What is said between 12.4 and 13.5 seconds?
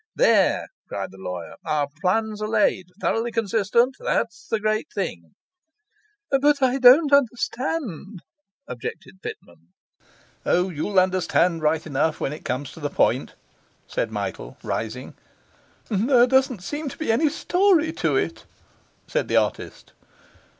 comes to the point,'